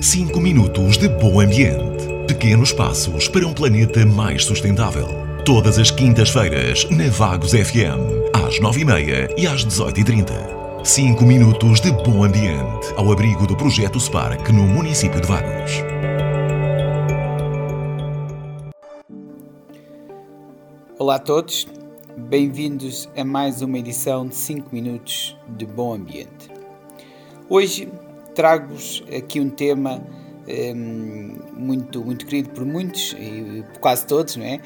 5 0.00 0.38
minutos 0.40 0.98
de 0.98 1.08
bom 1.08 1.40
ambiente. 1.40 2.04
Pequenos 2.28 2.70
passos 2.70 3.28
para 3.28 3.46
um 3.46 3.54
planeta 3.54 4.04
mais 4.04 4.44
sustentável. 4.44 5.08
Todas 5.42 5.78
as 5.78 5.90
quintas-feiras, 5.90 6.86
na 6.90 7.08
Vagos 7.08 7.52
FM, 7.52 8.34
às 8.34 8.60
9h30 8.60 9.32
e 9.38 9.46
às 9.46 9.64
18h30. 9.64 10.84
5 10.84 11.24
minutos 11.24 11.80
de 11.80 11.90
bom 11.92 12.22
ambiente, 12.22 12.92
ao 12.94 13.10
abrigo 13.10 13.46
do 13.46 13.56
projeto 13.56 13.98
Spark 13.98 14.46
no 14.50 14.64
município 14.64 15.18
de 15.18 15.26
Vagos. 15.26 15.72
Olá 20.98 21.14
a 21.14 21.20
todos, 21.20 21.66
bem-vindos 22.18 23.08
a 23.16 23.24
mais 23.24 23.62
uma 23.62 23.78
edição 23.78 24.26
de 24.26 24.34
5 24.34 24.68
minutos 24.74 25.34
de 25.48 25.64
bom 25.64 25.94
ambiente. 25.94 26.50
Hoje 27.48 27.88
trago-vos 28.36 29.02
aqui 29.14 29.40
um 29.40 29.50
tema 29.50 30.00
um, 30.46 31.36
muito, 31.56 32.04
muito 32.04 32.24
querido 32.26 32.50
por 32.50 32.64
muitos 32.64 33.16
e 33.18 33.64
por 33.72 33.80
quase 33.80 34.06
todos, 34.06 34.36
não 34.36 34.44
é? 34.44 34.60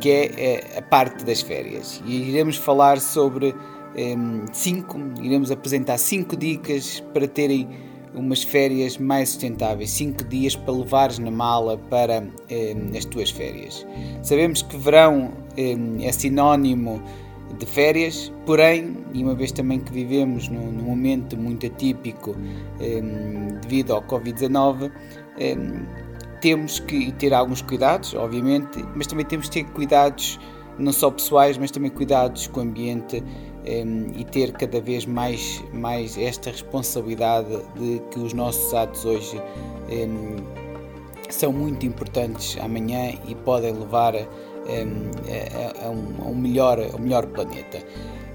Que 0.00 0.10
é 0.10 0.24
eh, 0.36 0.78
a 0.78 0.82
parte 0.82 1.24
das 1.24 1.40
férias. 1.40 2.02
E 2.04 2.30
iremos 2.30 2.56
falar 2.56 3.00
sobre 3.00 3.54
um, 3.96 4.44
cinco, 4.52 4.98
iremos 5.22 5.50
apresentar 5.50 5.98
cinco 5.98 6.36
dicas 6.36 7.00
para 7.14 7.28
terem 7.28 7.68
umas 8.14 8.42
férias 8.42 8.98
mais 8.98 9.30
sustentáveis, 9.30 9.90
cinco 9.90 10.24
dias 10.24 10.54
para 10.54 10.74
levares 10.74 11.18
na 11.18 11.30
mala 11.30 11.78
para 11.78 12.20
um, 12.20 12.96
as 12.96 13.04
tuas 13.06 13.30
férias. 13.30 13.86
Sabemos 14.22 14.60
que 14.62 14.76
verão 14.76 15.32
é 16.02 16.12
sinónimo 16.12 17.02
de 17.58 17.66
férias, 17.66 18.32
porém, 18.46 18.96
e 19.12 19.22
uma 19.22 19.34
vez 19.34 19.52
também 19.52 19.78
que 19.78 19.92
vivemos 19.92 20.48
num, 20.48 20.72
num 20.72 20.84
momento 20.84 21.36
muito 21.36 21.66
atípico 21.66 22.34
um, 22.80 23.60
devido 23.60 23.92
ao 23.92 24.02
Covid-19, 24.02 24.90
um, 24.90 25.86
temos 26.40 26.80
que 26.80 27.12
ter 27.12 27.32
alguns 27.32 27.62
cuidados, 27.62 28.14
obviamente, 28.14 28.84
mas 28.94 29.06
também 29.06 29.24
temos 29.24 29.48
que 29.48 29.62
ter 29.62 29.70
cuidados 29.72 30.40
não 30.78 30.92
só 30.92 31.10
pessoais, 31.10 31.58
mas 31.58 31.70
também 31.70 31.90
cuidados 31.90 32.46
com 32.46 32.60
o 32.60 32.62
ambiente 32.62 33.22
um, 33.22 34.18
e 34.18 34.24
ter 34.24 34.52
cada 34.52 34.80
vez 34.80 35.06
mais, 35.06 35.62
mais 35.72 36.16
esta 36.18 36.50
responsabilidade 36.50 37.48
de 37.76 38.00
que 38.10 38.18
os 38.18 38.32
nossos 38.32 38.72
atos 38.74 39.04
hoje 39.04 39.40
são 41.32 41.52
muito 41.52 41.86
importantes 41.86 42.56
amanhã 42.60 43.14
e 43.26 43.34
podem 43.34 43.72
levar 43.72 44.14
a 44.14 44.26
a, 44.66 45.86
a, 45.86 45.90
um, 45.90 46.24
a 46.24 46.28
um, 46.28 46.34
melhor, 46.34 46.78
um 46.94 47.02
melhor 47.02 47.26
planeta. 47.26 47.78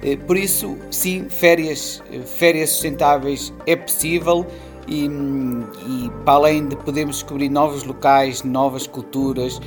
Eh, 0.01 0.15
por 0.15 0.37
isso, 0.37 0.77
sim, 0.91 1.27
férias, 1.29 2.01
férias 2.25 2.71
sustentáveis 2.71 3.53
é 3.65 3.75
possível 3.75 4.45
e, 4.87 5.05
e 5.05 6.11
para 6.23 6.33
além 6.33 6.67
de 6.67 6.75
podermos 6.75 7.17
descobrir 7.17 7.49
novos 7.49 7.83
locais, 7.83 8.43
novas 8.43 8.87
culturas, 8.87 9.59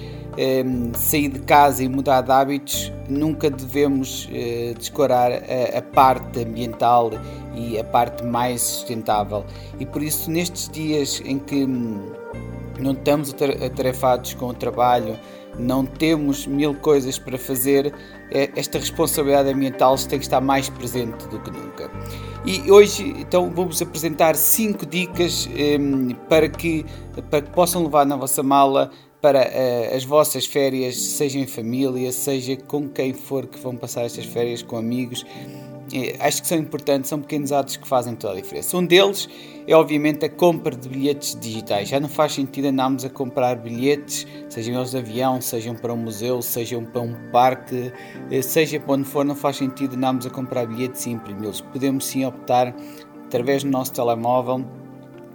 sair 0.94 1.28
de 1.28 1.40
casa 1.40 1.82
e 1.82 1.88
mudar 1.88 2.22
de 2.22 2.30
hábitos, 2.30 2.92
nunca 3.08 3.50
devemos 3.50 4.28
eh, 4.32 4.74
descurar 4.78 5.32
a, 5.32 5.78
a, 5.78 5.82
parte 5.82 6.40
ambiental 6.40 7.10
e 7.54 7.78
a 7.78 7.84
parte 7.84 8.24
mais 8.24 8.62
sustentável. 8.62 9.44
E 9.78 9.84
por 9.84 10.02
isso, 10.02 10.30
nestes 10.30 10.68
dias 10.68 11.20
em 11.24 11.38
que 11.38 11.66
não 11.66 12.92
estamos 12.92 13.34
atarefados 13.34 14.34
com 14.34 14.46
o 14.46 14.54
trabalho, 14.54 15.18
não 15.60 15.84
temos 15.84 16.46
mil 16.46 16.74
coisas 16.74 17.18
para 17.18 17.38
fazer, 17.38 17.94
é, 18.30 18.50
esta 18.56 18.78
responsabilidade 18.78 19.50
ambiental 19.50 19.96
tem 19.96 20.18
que 20.18 20.24
estar 20.24 20.40
mais 20.40 20.68
presente 20.68 21.26
do 21.28 21.38
que 21.40 21.50
nunca. 21.50 21.90
E 22.44 22.70
hoje, 22.70 23.14
então, 23.18 23.50
vou-vos 23.50 23.82
apresentar 23.82 24.34
cinco 24.34 24.86
dicas 24.86 25.46
um, 25.46 25.50
ehm, 25.56 26.14
para, 26.28 26.48
que, 26.48 26.86
para 27.30 27.42
que 27.42 27.50
possam 27.50 27.82
levar 27.82 28.06
na 28.06 28.16
vossa 28.16 28.42
mala 28.42 28.90
para 29.20 29.40
uh, 29.40 29.96
as 29.96 30.04
vossas 30.04 30.46
férias, 30.46 30.96
seja 30.96 31.38
em 31.38 31.46
família, 31.46 32.10
seja 32.10 32.56
com 32.56 32.88
quem 32.88 33.12
for 33.12 33.46
que 33.46 33.58
vão 33.58 33.76
passar 33.76 34.04
estas 34.04 34.24
férias, 34.24 34.62
com 34.62 34.78
amigos. 34.78 35.26
Acho 36.18 36.42
que 36.42 36.48
são 36.48 36.58
importantes, 36.58 37.08
são 37.08 37.20
pequenos 37.20 37.52
atos 37.52 37.76
que 37.76 37.86
fazem 37.86 38.14
toda 38.14 38.34
a 38.34 38.36
diferença. 38.36 38.76
Um 38.76 38.86
deles 38.86 39.28
é 39.66 39.74
obviamente 39.74 40.24
a 40.24 40.28
compra 40.28 40.74
de 40.74 40.88
bilhetes 40.88 41.38
digitais. 41.38 41.88
Já 41.88 41.98
não 42.00 42.08
faz 42.08 42.32
sentido 42.32 42.66
andarmos 42.66 43.04
a 43.04 43.10
comprar 43.10 43.56
bilhetes, 43.56 44.26
sejam 44.48 44.76
eles 44.76 44.90
de 44.90 44.98
avião, 44.98 45.40
sejam 45.40 45.74
para 45.74 45.92
um 45.92 45.96
museu, 45.96 46.40
sejam 46.42 46.84
para 46.84 47.00
um 47.00 47.14
parque, 47.30 47.92
eh, 48.30 48.42
seja 48.42 48.78
para 48.78 48.94
onde 48.94 49.04
for, 49.04 49.24
não 49.24 49.34
faz 49.34 49.56
sentido 49.56 49.96
andarmos 49.96 50.26
a 50.26 50.30
comprar 50.30 50.66
bilhetes 50.66 51.06
e 51.06 51.10
imprimi-los. 51.10 51.60
Podemos 51.60 52.06
sim 52.06 52.24
optar 52.24 52.74
através 53.26 53.64
do 53.64 53.70
nosso 53.70 53.92
telemóvel 53.92 54.64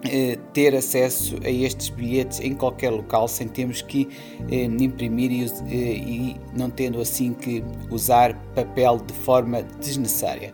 eh, 0.07 0.37
ter 0.53 0.75
acesso 0.75 1.37
a 1.43 1.49
estes 1.49 1.89
bilhetes 1.89 2.39
em 2.39 2.53
qualquer 2.53 2.91
local 2.91 3.27
sem 3.27 3.47
termos 3.47 3.81
que 3.81 4.07
eh, 4.49 4.63
imprimir 4.63 5.31
e, 5.31 5.43
eh, 5.43 5.97
e, 5.97 6.35
não 6.55 6.69
tendo 6.69 7.01
assim 7.01 7.33
que 7.33 7.63
usar 7.89 8.35
papel 8.53 8.99
de 8.99 9.13
forma 9.13 9.63
desnecessária. 9.79 10.53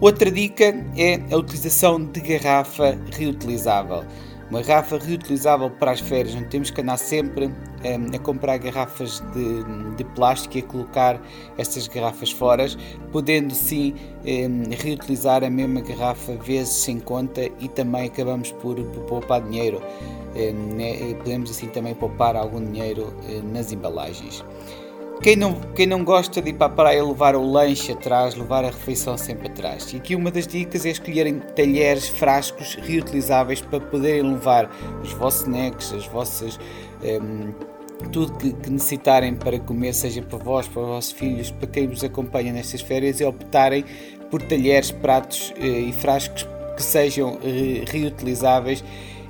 Outra 0.00 0.30
dica 0.30 0.64
é 0.96 1.20
a 1.32 1.36
utilização 1.36 2.04
de 2.04 2.20
garrafa 2.20 2.98
reutilizável. 3.12 4.04
Uma 4.50 4.62
garrafa 4.62 4.98
reutilizável 4.98 5.68
para 5.70 5.90
as 5.90 6.00
férias, 6.00 6.34
não 6.34 6.44
temos 6.44 6.70
que 6.70 6.80
andar 6.80 6.96
sempre 6.96 7.46
um, 7.46 8.14
a 8.14 8.18
comprar 8.18 8.58
garrafas 8.58 9.20
de, 9.32 9.96
de, 9.96 10.04
plástico 10.04 10.56
e 10.56 10.60
a 10.60 10.62
colocar 10.62 11.20
essas 11.58 11.88
garrafas 11.88 12.30
fora, 12.30 12.66
podendo 13.10 13.52
sim 13.52 13.94
um, 14.24 14.70
reutilizar 14.70 15.42
a 15.42 15.50
mesma 15.50 15.80
garrafa 15.80 16.36
vezes 16.36 16.74
sem 16.74 17.00
conta 17.00 17.50
e 17.58 17.68
também 17.68 18.06
acabamos 18.06 18.52
por, 18.52 18.76
por 18.76 19.04
poupar 19.04 19.42
dinheiro. 19.42 19.82
Um, 20.36 20.76
né? 20.76 21.14
Podemos 21.14 21.50
assim 21.50 21.66
também 21.68 21.94
poupar 21.94 22.36
algum 22.36 22.64
dinheiro 22.64 23.12
nas 23.52 23.72
embalagens. 23.72 24.44
Quem 25.22 25.34
não, 25.34 25.54
quem 25.74 25.86
não 25.86 26.04
gosta 26.04 26.40
de 26.42 26.50
ir 26.50 26.52
para 26.52 26.66
a 26.66 26.70
praia 26.70 27.04
levar 27.04 27.34
o 27.34 27.50
lanche 27.50 27.92
atrás, 27.92 28.34
levar 28.34 28.64
a 28.64 28.68
refeição 28.68 29.16
sempre 29.16 29.48
atrás. 29.48 29.92
E 29.92 29.96
aqui 29.96 30.14
uma 30.14 30.30
das 30.30 30.46
dicas 30.46 30.84
é 30.84 30.90
escolherem 30.90 31.40
talheres, 31.54 32.08
frascos 32.08 32.74
reutilizáveis 32.74 33.60
para 33.60 33.80
poderem 33.80 34.22
levar 34.22 34.70
os 35.02 35.12
vossos 35.12 35.42
snacks, 35.42 35.92
as 35.92 36.06
vossas. 36.06 36.58
Um, 37.02 37.52
tudo 38.12 38.36
que, 38.36 38.52
que, 38.52 38.70
necessitarem 38.70 39.34
para 39.34 39.58
comer, 39.58 39.94
seja 39.94 40.20
para 40.20 40.38
vós, 40.38 40.68
para 40.68 40.82
os 40.82 40.88
vossos 40.88 41.12
filhos, 41.12 41.50
para 41.50 41.66
quem 41.66 41.88
vos 41.88 42.04
acompanha 42.04 42.52
nestas 42.52 42.82
férias, 42.82 43.20
e 43.20 43.24
optarem 43.24 43.86
por 44.30 44.42
talheres, 44.42 44.90
pratos 44.90 45.54
eh, 45.56 45.66
e 45.66 45.92
frascos 45.94 46.46
que 46.76 46.82
sejam 46.82 47.38
eh, 47.42 47.84
reutilizáveis 47.86 48.84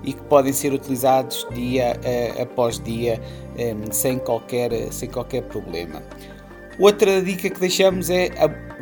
e 0.04 0.12
que 0.12 0.22
podem 0.22 0.52
ser 0.52 0.72
utilizados 0.72 1.46
dia 1.52 1.96
uh, 1.96 2.42
após 2.42 2.78
dia 2.78 3.20
eh, 3.56 3.74
sem, 3.90 4.18
qualquer, 4.18 4.92
sem 4.92 5.08
qualquer 5.08 5.42
problema. 5.42 6.02
Outra 6.78 7.22
dica 7.22 7.48
que 7.48 7.58
deixamos 7.58 8.10
é 8.10 8.30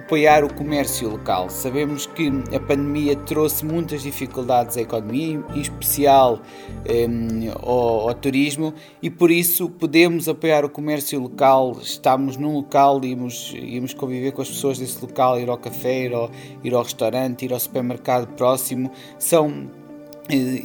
apoiar 0.04 0.44
o 0.44 0.52
comércio 0.52 1.08
local. 1.08 1.48
Sabemos 1.48 2.06
que 2.06 2.28
a 2.54 2.58
pandemia 2.58 3.14
trouxe 3.16 3.64
muitas 3.64 4.02
dificuldades 4.02 4.76
à 4.76 4.82
economia, 4.82 5.42
em 5.54 5.60
especial 5.60 6.40
um, 6.88 7.50
ao, 7.62 8.08
ao, 8.08 8.14
turismo, 8.14 8.74
e 9.00 9.08
por 9.08 9.30
isso 9.30 9.70
podemos 9.70 10.28
apoiar 10.28 10.64
o 10.64 10.68
comércio 10.68 11.20
local. 11.20 11.78
Estamos 11.80 12.36
num 12.36 12.54
local, 12.54 13.02
íamos, 13.04 13.54
íamos 13.56 13.94
conviver 13.94 14.32
com 14.32 14.42
as 14.42 14.48
pessoas 14.48 14.78
desse 14.78 15.00
local, 15.00 15.38
ir 15.38 15.48
ao 15.48 15.56
café, 15.56 16.06
ir 16.06 16.14
ao, 16.14 16.30
ir 16.64 16.74
ao 16.74 16.82
restaurante, 16.82 17.44
ir 17.44 17.52
ao 17.52 17.60
supermercado 17.60 18.26
próximo. 18.34 18.90
São 19.18 19.70
eh, 19.72 19.83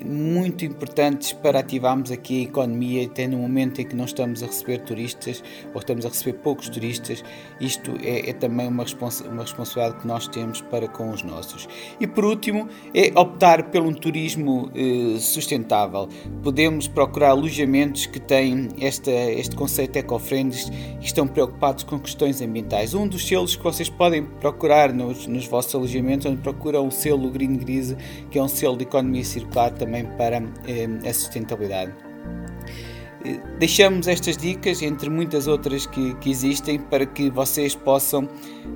muito 0.05 0.63
importantes 0.63 1.33
para 1.33 1.59
ativarmos 1.59 2.11
aqui 2.11 2.41
a 2.41 2.43
economia, 2.43 3.05
até 3.05 3.27
no 3.27 3.37
momento 3.37 3.81
em 3.81 3.85
que 3.85 3.93
não 3.93 4.05
estamos 4.05 4.41
a 4.41 4.45
receber 4.45 4.79
turistas 4.79 5.43
ou 5.73 5.79
estamos 5.79 6.05
a 6.05 6.09
receber 6.09 6.37
poucos 6.37 6.69
turistas, 6.69 7.23
isto 7.59 7.91
é, 8.01 8.29
é 8.29 8.33
também 8.33 8.67
uma, 8.67 8.83
responsa 8.83 9.27
uma 9.27 9.41
responsabilidade 9.41 10.01
que 10.01 10.07
nós 10.07 10.27
temos 10.29 10.61
para 10.61 10.87
com 10.87 11.09
os 11.11 11.23
nossos. 11.23 11.67
E 11.99 12.07
por 12.07 12.23
último, 12.23 12.69
é 12.93 13.11
optar 13.19 13.63
por 13.63 13.81
um 13.81 13.93
turismo 13.93 14.71
eh, 14.73 15.19
sustentável. 15.19 16.07
Podemos 16.41 16.87
procurar 16.87 17.31
alojamentos 17.31 18.05
que 18.05 18.19
têm 18.19 18.69
esta, 18.79 19.11
este 19.11 19.57
conceito 19.57 19.97
eco-friendly 19.97 20.39
e 21.01 21.05
estão 21.05 21.27
preocupados 21.27 21.83
com 21.83 21.99
questões 21.99 22.41
ambientais. 22.41 22.93
Um 22.93 23.07
dos 23.07 23.27
selos 23.27 23.57
que 23.57 23.63
vocês 23.63 23.89
podem 23.89 24.23
procurar 24.23 24.93
nos, 24.93 25.27
nos 25.27 25.45
vossos 25.45 25.75
alojamentos, 25.75 26.25
onde 26.25 26.41
procuram 26.41 26.87
o 26.87 26.91
selo 26.91 27.29
Green 27.29 27.57
Grise, 27.57 27.97
que 28.31 28.39
é 28.39 28.41
um 28.41 28.47
selo 28.47 28.77
de 28.77 28.83
economia 28.83 29.23
circular 29.23 29.48
claro 29.51 29.75
também 29.75 30.05
para 30.17 30.37
eh, 30.67 31.09
a 31.09 31.13
sustentabilidade. 31.13 31.93
Eh, 33.25 33.39
deixamos 33.59 34.07
estas 34.07 34.37
dicas, 34.37 34.81
entre 34.81 35.09
muitas 35.09 35.47
outras 35.47 35.85
que, 35.85 36.13
que 36.15 36.29
existem, 36.29 36.79
para 36.79 37.05
que 37.05 37.29
vocês 37.29 37.75
possam 37.75 38.27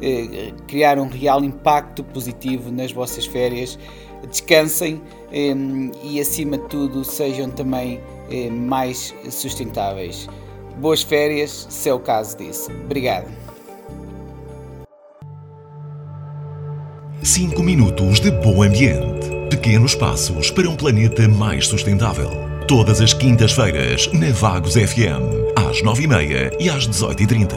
eh, 0.01 0.51
criar 0.67 0.99
um 0.99 1.07
real 1.07 1.43
impacto 1.43 2.03
positivo 2.03 2.71
nas 2.71 2.91
vossas 2.91 3.25
férias. 3.25 3.77
Descansem 4.29 5.01
eh, 5.31 5.53
e, 6.03 6.19
acima 6.19 6.57
de 6.57 6.67
tudo, 6.69 7.03
sejam 7.03 7.49
também 7.49 7.99
eh, 8.29 8.49
mais 8.49 9.13
sustentáveis. 9.29 10.27
Boas 10.79 11.03
férias, 11.03 11.67
se 11.69 11.89
é 11.89 11.93
o 11.93 11.99
caso 11.99 12.37
disso. 12.37 12.71
Obrigado. 12.85 13.31
5 17.21 17.63
minutos 17.63 18.19
de 18.19 18.31
bom 18.31 18.63
ambiente. 18.63 19.42
Pequenos 19.53 19.94
passos 19.94 20.50
para 20.50 20.67
um 20.67 20.75
planeta 20.75 21.27
mais 21.27 21.67
sustentável. 21.67 22.27
Todas 22.67 23.00
as 23.00 23.13
quintas-feiras, 23.13 24.09
na 24.11 24.31
Vagos 24.31 24.73
FM, 24.73 25.29
às 25.55 25.83
9h30 25.83 26.55
e 26.59 26.71
às 26.71 26.88
18h30. 26.88 27.53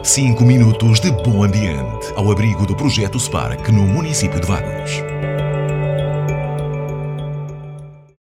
5 0.00 0.44
minutos 0.44 1.00
de 1.00 1.10
bom 1.10 1.42
ambiente, 1.42 2.06
ao 2.14 2.30
abrigo 2.30 2.64
do 2.64 2.76
projeto 2.76 3.18
Spark 3.18 3.68
no 3.72 3.82
município 3.82 4.38
de 4.38 4.46
Vagos. 4.46 5.02